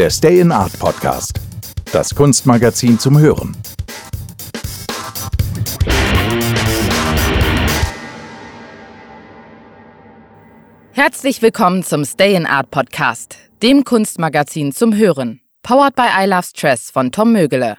[0.00, 1.38] der Stay in Art Podcast.
[1.92, 3.54] Das Kunstmagazin zum Hören.
[10.92, 15.42] Herzlich willkommen zum Stay in Art Podcast, dem Kunstmagazin zum Hören.
[15.62, 17.76] Powered by I Love Stress von Tom Mögele.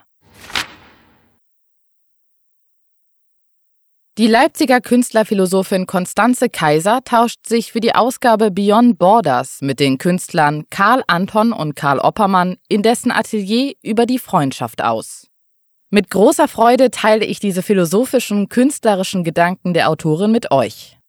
[4.22, 10.62] Die Leipziger Künstlerphilosophin Konstanze Kaiser tauscht sich für die Ausgabe Beyond Borders mit den Künstlern
[10.70, 15.26] Karl Anton und Karl Oppermann in dessen Atelier über die Freundschaft aus.
[15.90, 21.00] Mit großer Freude teile ich diese philosophischen, künstlerischen Gedanken der Autorin mit euch.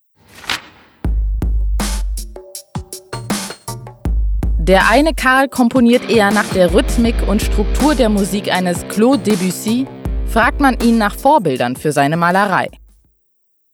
[4.58, 9.86] Der eine Karl komponiert eher nach der Rhythmik und Struktur der Musik eines Claude Debussy,
[10.26, 12.72] fragt man ihn nach Vorbildern für seine Malerei.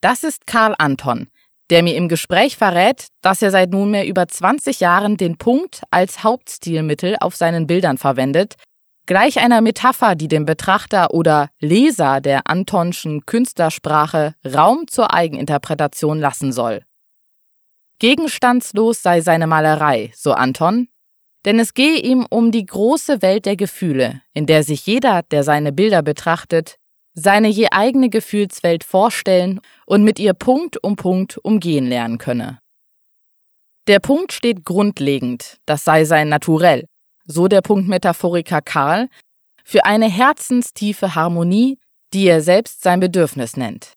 [0.01, 1.27] Das ist Karl Anton,
[1.69, 6.23] der mir im Gespräch verrät, dass er seit nunmehr über 20 Jahren den Punkt als
[6.23, 8.55] Hauptstilmittel auf seinen Bildern verwendet,
[9.05, 16.53] gleich einer Metapher, die dem Betrachter oder Leser der Antonschen Künstlersprache Raum zur Eigeninterpretation lassen
[16.53, 16.83] soll.
[17.99, 20.87] Gegenstandslos sei seine Malerei, so Anton,
[21.45, 25.43] denn es gehe ihm um die große Welt der Gefühle, in der sich jeder, der
[25.43, 26.77] seine Bilder betrachtet,
[27.13, 32.59] seine je eigene Gefühlswelt vorstellen und mit ihr Punkt um Punkt umgehen lernen könne.
[33.87, 36.85] Der Punkt steht grundlegend, das sei sein Naturell,
[37.25, 39.09] so der Punktmetaphoriker Karl,
[39.63, 41.79] für eine herzenstiefe Harmonie,
[42.13, 43.93] die er selbst sein Bedürfnis nennt.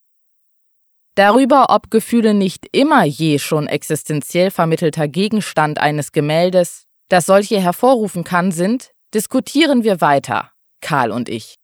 [1.15, 8.25] Darüber, ob Gefühle nicht immer je schon existenziell vermittelter Gegenstand eines Gemäldes, das solche hervorrufen
[8.25, 11.57] kann, sind, diskutieren wir weiter, Karl und ich.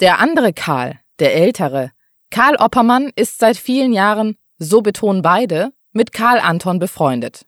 [0.00, 1.92] Der andere Karl, der ältere,
[2.30, 7.46] Karl Oppermann, ist seit vielen Jahren, so betonen beide, mit Karl Anton befreundet.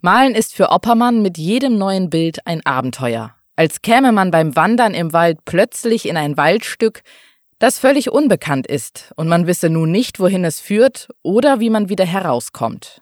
[0.00, 4.94] Malen ist für Oppermann mit jedem neuen Bild ein Abenteuer, als käme man beim Wandern
[4.94, 7.02] im Wald plötzlich in ein Waldstück,
[7.58, 11.88] das völlig unbekannt ist und man wisse nun nicht, wohin es führt oder wie man
[11.88, 13.00] wieder herauskommt.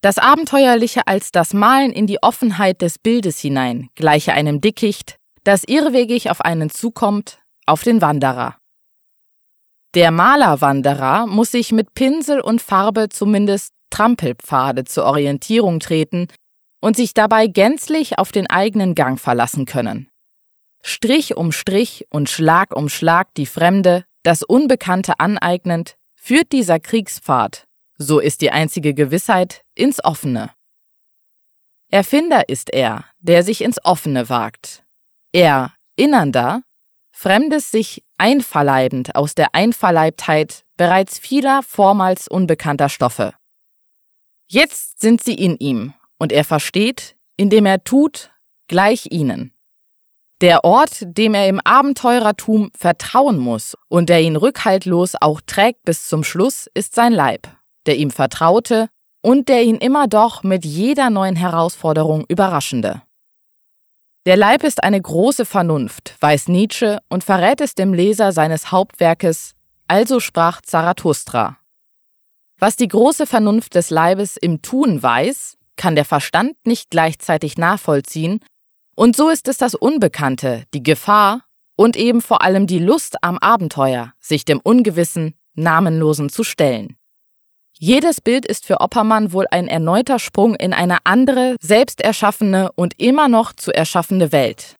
[0.00, 5.62] Das Abenteuerliche als das Malen in die Offenheit des Bildes hinein, gleiche einem Dickicht, das
[5.64, 8.56] irrwegig auf einen zukommt, auf den Wanderer.
[9.94, 16.26] Der Malerwanderer muss sich mit Pinsel und Farbe zumindest Trampelpfade zur Orientierung treten
[16.80, 20.08] und sich dabei gänzlich auf den eigenen Gang verlassen können.
[20.82, 27.64] Strich um Strich und Schlag um Schlag die Fremde, das Unbekannte aneignend, führt dieser Kriegspfad,
[27.96, 30.50] so ist die einzige Gewissheit, ins Offene.
[31.90, 34.84] Erfinder ist er, der sich ins Offene wagt.
[35.32, 36.62] Er, Innernder,
[37.16, 43.34] Fremdes sich einverleibend aus der Einverleibtheit bereits vieler vormals unbekannter Stoffe.
[44.48, 48.32] Jetzt sind sie in ihm, und er versteht, indem er tut,
[48.66, 49.52] gleich ihnen.
[50.40, 56.08] Der Ort, dem er im Abenteurertum vertrauen muss und der ihn rückhaltlos auch trägt bis
[56.08, 57.46] zum Schluss, ist sein Leib,
[57.86, 58.88] der ihm vertraute
[59.22, 63.02] und der ihn immer doch mit jeder neuen Herausforderung überraschende.
[64.26, 69.54] Der Leib ist eine große Vernunft, weiß Nietzsche und verrät es dem Leser seines Hauptwerkes
[69.86, 71.58] Also sprach Zarathustra.
[72.58, 78.40] Was die große Vernunft des Leibes im Tun weiß, kann der Verstand nicht gleichzeitig nachvollziehen,
[78.96, 81.42] und so ist es das Unbekannte, die Gefahr
[81.76, 86.96] und eben vor allem die Lust am Abenteuer, sich dem Ungewissen, Namenlosen zu stellen.
[87.78, 93.00] Jedes Bild ist für Oppermann wohl ein erneuter Sprung in eine andere, selbst erschaffene und
[93.00, 94.76] immer noch zu erschaffende Welt.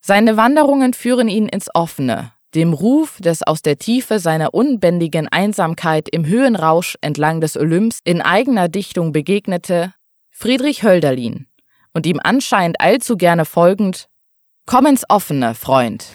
[0.00, 6.08] Seine Wanderungen führen ihn ins Offene, dem Ruf des aus der Tiefe seiner unbändigen Einsamkeit
[6.08, 9.92] im Höhenrausch entlang des Olymps in eigener Dichtung begegnete
[10.30, 11.46] Friedrich Hölderlin
[11.92, 14.08] und ihm anscheinend allzu gerne folgend
[14.64, 16.06] Komm ins Offene, Freund.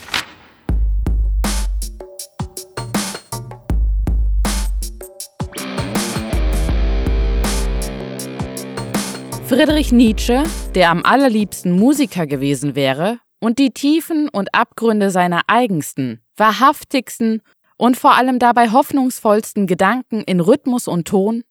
[9.47, 10.43] Friedrich Nietzsche,
[10.73, 17.43] der am allerliebsten Musiker gewesen wäre und die Tiefen und Abgründe seiner eigensten, wahrhaftigsten
[17.77, 21.43] und vor allem dabei hoffnungsvollsten Gedanken in Rhythmus und Ton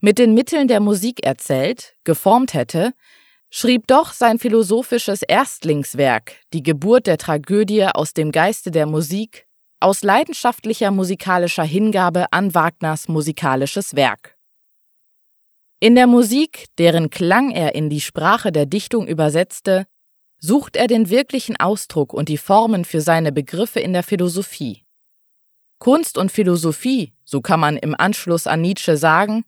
[0.00, 2.92] mit den Mitteln der Musik erzählt, geformt hätte,
[3.48, 9.46] schrieb doch sein philosophisches Erstlingswerk, die Geburt der Tragödie aus dem Geiste der Musik,
[9.78, 14.35] aus leidenschaftlicher musikalischer Hingabe an Wagners musikalisches Werk.
[15.78, 19.86] In der Musik, deren Klang er in die Sprache der Dichtung übersetzte,
[20.38, 24.84] sucht er den wirklichen Ausdruck und die Formen für seine Begriffe in der Philosophie.
[25.78, 29.44] Kunst und Philosophie, so kann man im Anschluss an Nietzsche sagen,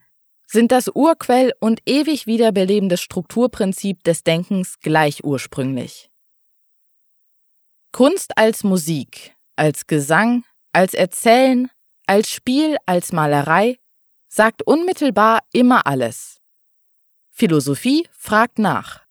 [0.47, 6.11] sind das Urquell und ewig wiederbelebende Strukturprinzip des Denkens gleich ursprünglich.
[7.93, 11.71] Kunst als Musik, als Gesang, als Erzählen,
[12.07, 13.79] als Spiel, als Malerei
[14.29, 16.41] sagt unmittelbar immer alles.
[17.31, 19.03] Philosophie fragt nach.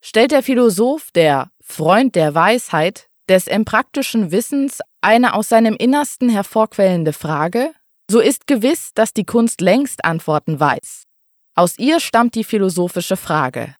[0.00, 7.12] Stellt der Philosoph, der Freund der Weisheit, des empraktischen Wissens eine aus seinem Innersten hervorquellende
[7.12, 7.72] Frage,
[8.08, 11.04] so ist gewiss, dass die Kunst längst Antworten weiß.
[11.56, 13.74] Aus ihr stammt die philosophische Frage.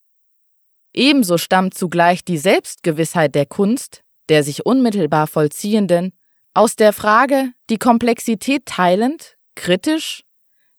[0.92, 6.12] Ebenso stammt zugleich die Selbstgewissheit der Kunst, der sich unmittelbar vollziehenden,
[6.54, 10.24] aus der Frage, die Komplexität teilend, kritisch,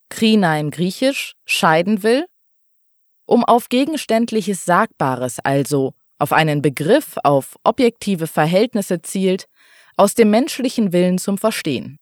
[0.09, 2.25] krina im Griechisch, scheiden will,
[3.25, 9.47] um auf gegenständliches Sagbares also, auf einen Begriff, auf objektive Verhältnisse zielt,
[9.97, 11.99] aus dem menschlichen Willen zum Verstehen.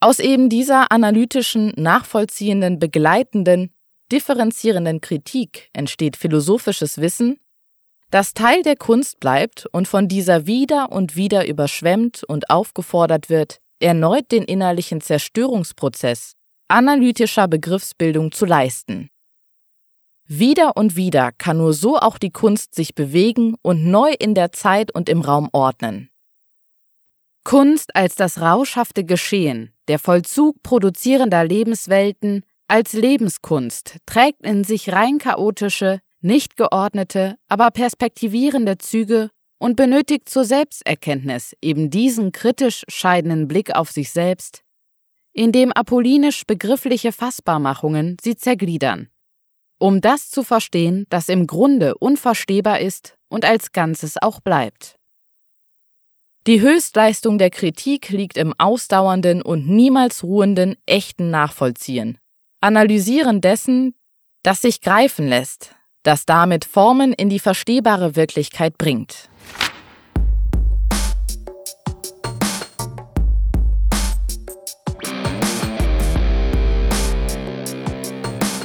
[0.00, 3.74] Aus eben dieser analytischen, nachvollziehenden, begleitenden,
[4.10, 7.38] differenzierenden Kritik entsteht philosophisches Wissen,
[8.10, 13.60] das Teil der Kunst bleibt und von dieser wieder und wieder überschwemmt und aufgefordert wird,
[13.80, 16.34] erneut den innerlichen Zerstörungsprozess
[16.70, 19.10] analytischer Begriffsbildung zu leisten.
[20.26, 24.52] Wieder und wieder kann nur so auch die Kunst sich bewegen und neu in der
[24.52, 26.10] Zeit und im Raum ordnen.
[27.42, 35.18] Kunst als das rauschhafte Geschehen, der Vollzug produzierender Lebenswelten, als Lebenskunst trägt in sich rein
[35.18, 39.30] chaotische, nicht geordnete, aber perspektivierende Züge
[39.60, 44.64] und benötigt zur Selbsterkenntnis eben diesen kritisch scheidenden Blick auf sich selbst,
[45.32, 49.08] indem apollinisch begriffliche Fassbarmachungen sie zergliedern,
[49.78, 54.96] um das zu verstehen, das im Grunde unverstehbar ist und als Ganzes auch bleibt.
[56.46, 62.18] Die Höchstleistung der Kritik liegt im ausdauernden und niemals ruhenden echten Nachvollziehen,
[62.62, 63.94] Analysieren dessen,
[64.42, 69.29] das sich greifen lässt, das damit Formen in die verstehbare Wirklichkeit bringt.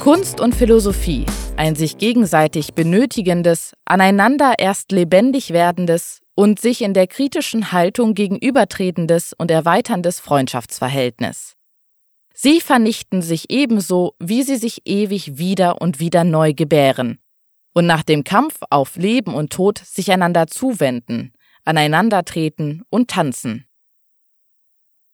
[0.06, 1.26] Kunst und Philosophie,
[1.56, 9.32] ein sich gegenseitig benötigendes, aneinander erst lebendig werdendes und sich in der kritischen Haltung gegenübertretendes
[9.32, 11.56] und erweiterndes Freundschaftsverhältnis.
[12.32, 17.18] Sie vernichten sich ebenso, wie sie sich ewig wieder und wieder neu gebären,
[17.74, 21.32] und nach dem Kampf auf Leben und Tod sich einander zuwenden,
[21.64, 23.66] aneinandertreten und tanzen.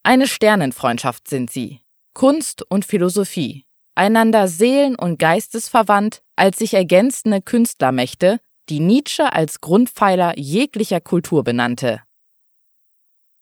[0.03, 1.81] Eine Sternenfreundschaft sind sie,
[2.13, 10.39] Kunst und Philosophie, einander seelen- und geistesverwandt als sich ergänzende Künstlermächte, die Nietzsche als Grundpfeiler
[10.39, 12.03] jeglicher Kultur benannte.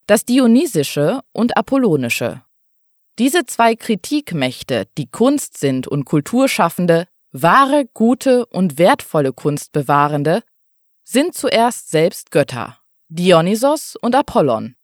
[0.06, 2.42] Das Dionysische und Apollonische.
[3.18, 10.42] Diese zwei Kritikmächte, die Kunst sind und Kulturschaffende, Wahre, gute und wertvolle Kunst bewahrende
[11.04, 14.74] sind zuerst selbst Götter, Dionysos und Apollon.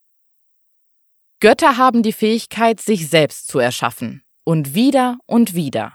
[1.41, 5.95] Götter haben die Fähigkeit, sich selbst zu erschaffen, und wieder und wieder.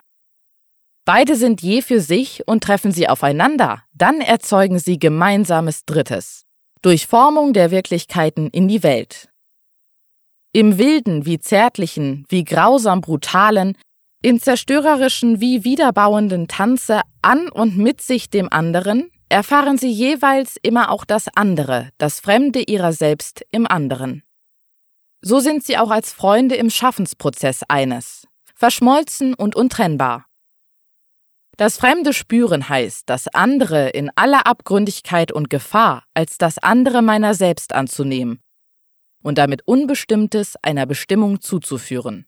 [1.06, 6.46] Beide sind je für sich und treffen sie aufeinander, dann erzeugen sie gemeinsames Drittes,
[6.82, 9.30] durch Formung der Wirklichkeiten in die Welt.
[10.54, 13.78] Im wilden wie zärtlichen, wie grausam brutalen,
[14.22, 20.92] im zerstörerischen wie wiederbauenden Tanze an und mit sich dem anderen erfahren sie jeweils immer
[20.92, 24.24] auch das andere, das Fremde ihrer selbst im anderen.
[25.22, 28.28] So sind sie auch als Freunde im Schaffensprozess eines,
[28.62, 30.28] verschmolzen und untrennbar.
[31.58, 37.34] Das fremde Spüren heißt, das andere in aller Abgründigkeit und Gefahr als das andere meiner
[37.34, 38.40] selbst anzunehmen
[39.24, 42.28] und damit Unbestimmtes einer Bestimmung zuzuführen.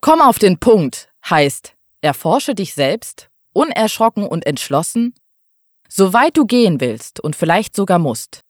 [0.00, 5.14] Komm auf den Punkt heißt, erforsche dich selbst, unerschrocken und entschlossen,
[5.88, 8.40] soweit du gehen willst und vielleicht sogar musst.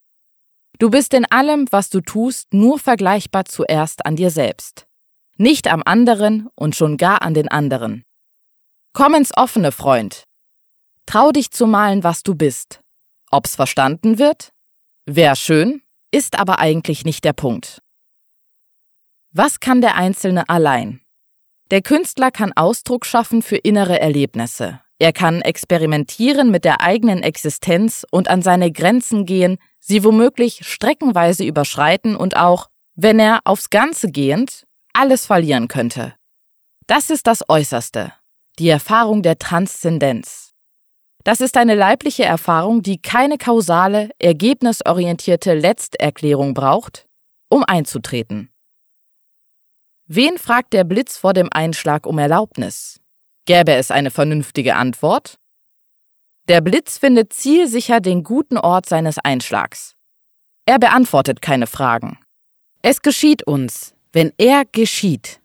[0.79, 4.88] Du bist in allem, was du tust, nur vergleichbar zuerst an dir selbst,
[5.39, 8.05] nicht am anderen und schon gar an den anderen.
[8.93, 10.25] Komm ins offene, Freund.
[11.07, 12.81] Trau dich zu malen, was du bist.
[13.31, 14.53] Ob's verstanden wird?
[15.07, 17.81] Wär schön, ist aber eigentlich nicht der Punkt.
[19.33, 21.01] Was kann der Einzelne allein?
[21.71, 24.81] Der Künstler kann Ausdruck schaffen für innere Erlebnisse.
[24.99, 31.45] Er kann experimentieren mit der eigenen Existenz und an seine Grenzen gehen, sie womöglich streckenweise
[31.45, 34.65] überschreiten und auch, wenn er aufs Ganze gehend,
[34.99, 36.15] alles verlieren könnte.
[36.89, 38.13] Das ist das Äußerste,
[38.59, 40.55] die Erfahrung der Transzendenz.
[41.23, 47.07] Das ist eine leibliche Erfahrung, die keine kausale, ergebnisorientierte Letzterklärung braucht,
[47.49, 48.51] um einzutreten.
[50.07, 53.01] Wen fragt der Blitz vor dem Einschlag um Erlaubnis?
[53.45, 55.39] Gäbe es eine vernünftige Antwort?
[56.49, 59.95] Der Blitz findet zielsicher den guten Ort seines Einschlags.
[60.67, 62.19] Er beantwortet keine Fragen.
[62.83, 65.41] Es geschieht uns, wenn er geschieht.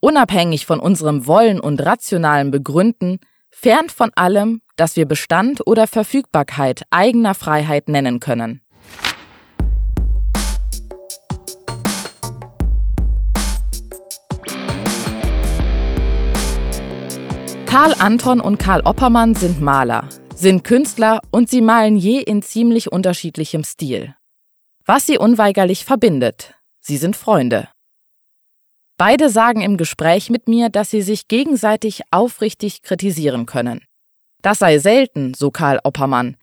[0.00, 3.18] Unabhängig von unserem Wollen und rationalen Begründen,
[3.50, 8.62] fern von allem, das wir Bestand oder Verfügbarkeit eigener Freiheit nennen können.
[17.66, 22.90] Karl Anton und Karl Oppermann sind Maler, sind Künstler und sie malen je in ziemlich
[22.90, 24.14] unterschiedlichem Stil.
[24.86, 27.68] Was sie unweigerlich verbindet, sie sind Freunde.
[28.98, 33.84] Beide sagen im Gespräch mit mir, dass sie sich gegenseitig aufrichtig kritisieren können.
[34.42, 36.36] Das sei selten, so Karl Oppermann,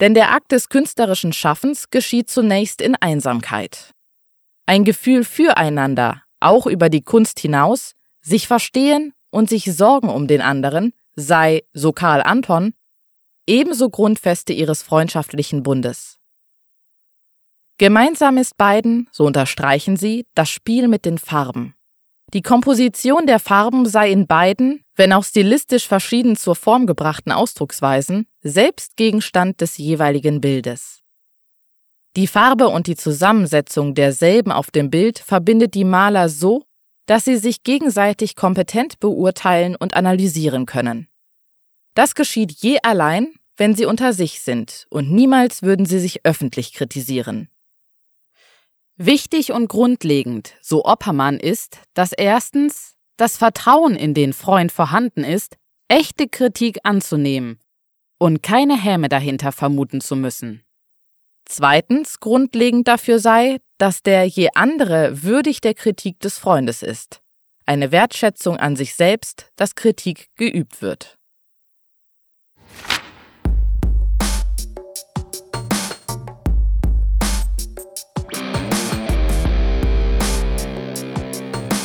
[0.00, 3.92] denn der Akt des künstlerischen Schaffens geschieht zunächst in Einsamkeit.
[4.66, 10.42] Ein Gefühl füreinander, auch über die Kunst hinaus, sich verstehen und sich Sorgen um den
[10.42, 12.74] anderen sei, so Karl Anton,
[13.46, 16.18] ebenso Grundfeste ihres freundschaftlichen Bundes.
[17.78, 21.74] Gemeinsam ist beiden, so unterstreichen sie, das Spiel mit den Farben.
[22.32, 28.26] Die Komposition der Farben sei in beiden, wenn auch stilistisch verschieden zur Form gebrachten Ausdrucksweisen,
[28.40, 31.02] selbst Gegenstand des jeweiligen Bildes.
[32.16, 36.64] Die Farbe und die Zusammensetzung derselben auf dem Bild verbindet die Maler so,
[37.04, 41.08] dass sie sich gegenseitig kompetent beurteilen und analysieren können.
[41.94, 46.72] Das geschieht je allein, wenn sie unter sich sind, und niemals würden sie sich öffentlich
[46.72, 47.48] kritisieren.
[48.98, 55.56] Wichtig und grundlegend, so Oppermann, ist, dass erstens das Vertrauen in den Freund vorhanden ist,
[55.88, 57.60] echte Kritik anzunehmen
[58.18, 60.62] und keine Häme dahinter vermuten zu müssen.
[61.44, 67.20] Zweitens grundlegend dafür sei, dass der je andere würdig der Kritik des Freundes ist.
[67.66, 71.15] Eine Wertschätzung an sich selbst, dass Kritik geübt wird.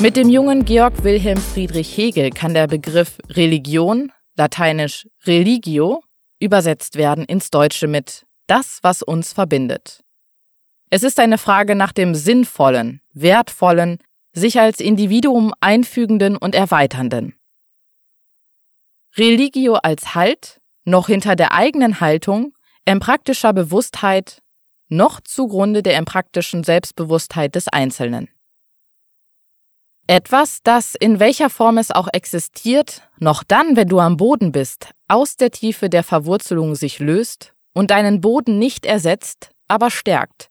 [0.01, 6.03] Mit dem jungen Georg Wilhelm Friedrich Hegel kann der Begriff Religion, lateinisch religio,
[6.39, 10.03] übersetzt werden ins Deutsche mit das, was uns verbindet.
[10.89, 14.00] Es ist eine Frage nach dem sinnvollen, wertvollen,
[14.34, 17.36] sich als Individuum einfügenden und erweiternden.
[19.15, 24.41] Religio als Halt, noch hinter der eigenen Haltung, empraktischer Bewusstheit,
[24.88, 28.29] noch zugrunde der empraktischen Selbstbewusstheit des Einzelnen.
[30.12, 34.89] Etwas, das in welcher Form es auch existiert, noch dann, wenn du am Boden bist,
[35.08, 40.50] aus der Tiefe der Verwurzelung sich löst und deinen Boden nicht ersetzt, aber stärkt,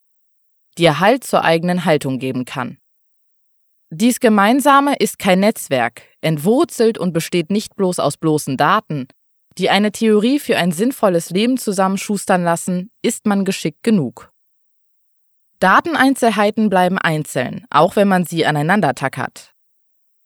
[0.79, 2.79] dir Halt zur eigenen Haltung geben kann.
[3.90, 9.09] Dies Gemeinsame ist kein Netzwerk, entwurzelt und besteht nicht bloß aus bloßen Daten,
[9.59, 14.29] die eine Theorie für ein sinnvolles Leben zusammenschustern lassen, ist man geschickt genug.
[15.61, 19.55] Dateneinzelheiten bleiben einzeln, auch wenn man sie aneinander tackert.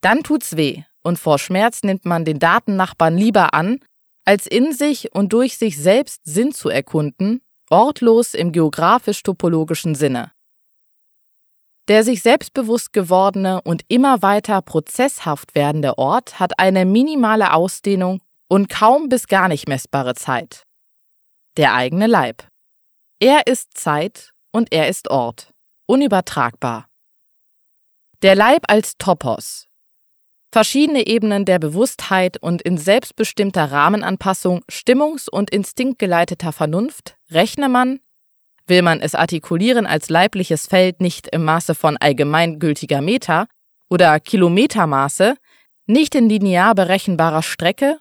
[0.00, 3.81] Dann tut's weh, und vor Schmerz nimmt man den Datennachbarn lieber an,
[4.25, 10.31] als in sich und durch sich selbst Sinn zu erkunden, ortlos im geografisch-topologischen Sinne.
[11.88, 18.71] Der sich selbstbewusst gewordene und immer weiter prozesshaft werdende Ort hat eine minimale Ausdehnung und
[18.71, 20.62] kaum bis gar nicht messbare Zeit.
[21.57, 22.47] Der eigene Leib.
[23.21, 25.52] Er ist Zeit und er ist Ort.
[25.87, 26.88] Unübertragbar.
[28.23, 29.66] Der Leib als Topos.
[30.52, 37.99] Verschiedene Ebenen der Bewusstheit und in selbstbestimmter Rahmenanpassung stimmungs- und instinktgeleiteter Vernunft rechne man,
[38.66, 43.46] Will man es artikulieren als leibliches Feld nicht im Maße von allgemeingültiger Meter
[43.90, 45.34] oder Kilometermaße,
[45.87, 47.99] nicht in linear berechenbarer Strecke,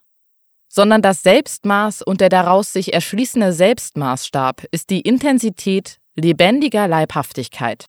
[0.70, 7.86] sondern das Selbstmaß und der daraus sich erschließende Selbstmaßstab ist die Intensität lebendiger Leibhaftigkeit.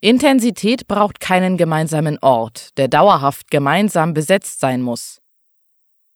[0.00, 5.20] Intensität braucht keinen gemeinsamen Ort, der dauerhaft gemeinsam besetzt sein muss.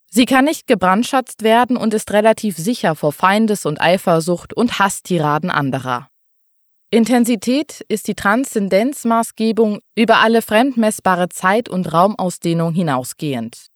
[0.09, 5.51] Sie kann nicht gebrandschatzt werden und ist relativ sicher vor Feindes- und Eifersucht und Hasstiraden
[5.51, 6.09] anderer.
[6.89, 13.67] Intensität ist die Transzendenzmaßgebung über alle fremdmessbare Zeit- und Raumausdehnung hinausgehend.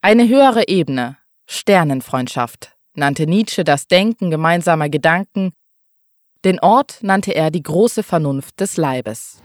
[0.00, 5.52] Eine höhere Ebene, Sternenfreundschaft, nannte Nietzsche das Denken gemeinsamer Gedanken,
[6.44, 9.40] den Ort nannte er die große Vernunft des Leibes.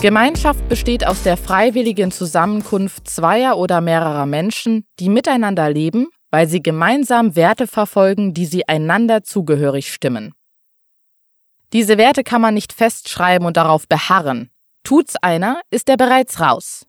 [0.00, 6.62] Gemeinschaft besteht aus der freiwilligen Zusammenkunft zweier oder mehrerer Menschen, die miteinander leben, weil sie
[6.62, 10.32] gemeinsam Werte verfolgen, die sie einander zugehörig stimmen.
[11.74, 14.50] Diese Werte kann man nicht festschreiben und darauf beharren.
[14.84, 16.86] Tut's einer, ist er bereits raus.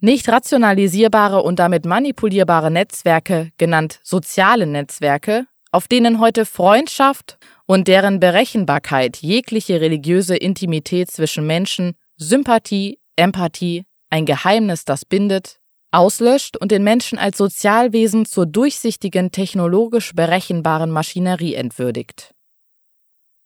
[0.00, 7.36] Nicht rationalisierbare und damit manipulierbare Netzwerke, genannt soziale Netzwerke, auf denen heute Freundschaft
[7.66, 15.58] und deren Berechenbarkeit jegliche religiöse Intimität zwischen Menschen, Sympathie, Empathie, ein Geheimnis, das bindet,
[15.90, 22.34] auslöscht und den Menschen als Sozialwesen zur durchsichtigen, technologisch berechenbaren Maschinerie entwürdigt.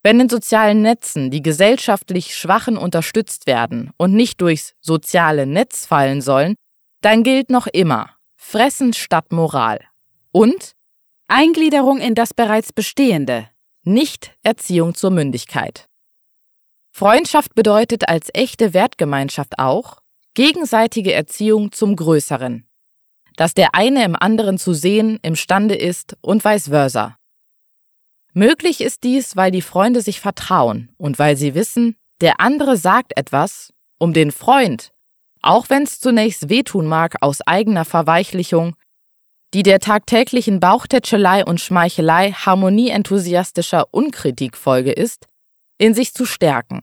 [0.02, 6.20] Wenn in sozialen Netzen die gesellschaftlich Schwachen unterstützt werden und nicht durchs soziale Netz fallen
[6.20, 6.56] sollen,
[7.02, 9.80] dann gilt noch immer Fressen statt Moral
[10.32, 10.72] und
[11.28, 13.48] Eingliederung in das bereits Bestehende,
[13.84, 15.88] nicht Erziehung zur Mündigkeit.
[16.90, 19.98] Freundschaft bedeutet als echte Wertgemeinschaft auch
[20.34, 22.66] gegenseitige Erziehung zum Größeren,
[23.36, 27.16] dass der eine im anderen zu sehen imstande ist und vice versa.
[28.34, 33.16] Möglich ist dies, weil die Freunde sich vertrauen und weil sie wissen, der andere sagt
[33.16, 34.92] etwas, um den Freund,
[35.42, 38.74] auch wenn es zunächst wehtun mag aus eigener Verweichlichung,
[39.52, 45.26] die der tagtäglichen Bauchtätschelei und Schmeichelei harmonieenthusiastischer Unkritikfolge ist,
[45.78, 46.80] in sich zu stärken.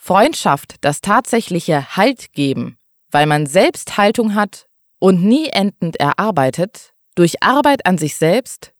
[0.00, 2.78] Freundschaft, das tatsächliche Halt geben,
[3.10, 4.68] weil man selbst Haltung hat
[4.98, 8.72] und nie endend erarbeitet, durch Arbeit an sich selbst,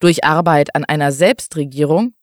[0.00, 2.14] durch Arbeit an einer Selbstregierung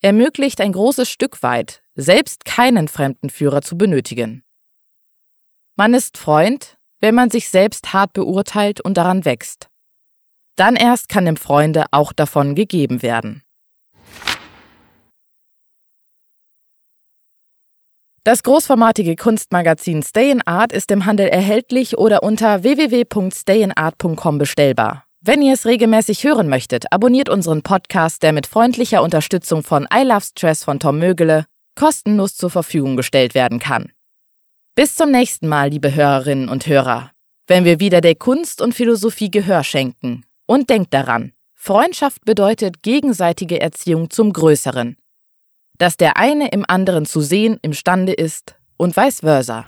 [0.00, 4.44] ermöglicht ein großes Stück weit, selbst keinen fremden Führer zu benötigen.
[5.76, 9.68] Man ist Freund, wenn man sich selbst hart beurteilt und daran wächst.
[10.56, 13.42] Dann erst kann dem Freunde auch davon gegeben werden.
[18.24, 25.07] Das großformatige Kunstmagazin Stay in Art ist im Handel erhältlich oder unter www.stayinart.com bestellbar.
[25.20, 30.04] Wenn ihr es regelmäßig hören möchtet, abonniert unseren Podcast, der mit freundlicher Unterstützung von I
[30.04, 33.90] Love Stress von Tom Mögele kostenlos zur Verfügung gestellt werden kann.
[34.76, 37.10] Bis zum nächsten Mal, liebe Hörerinnen und Hörer,
[37.48, 40.24] wenn wir wieder der Kunst und Philosophie Gehör schenken.
[40.46, 44.96] Und denkt daran, Freundschaft bedeutet gegenseitige Erziehung zum Größeren.
[45.78, 49.66] Dass der eine im anderen zu sehen imstande ist und vice versa.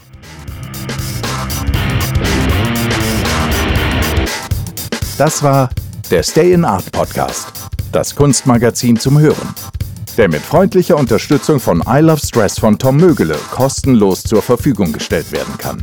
[5.20, 5.68] Das war
[6.10, 7.52] der Stay in Art Podcast,
[7.92, 9.54] das Kunstmagazin zum Hören,
[10.16, 15.30] der mit freundlicher Unterstützung von I Love Stress von Tom Mögele kostenlos zur Verfügung gestellt
[15.30, 15.82] werden kann.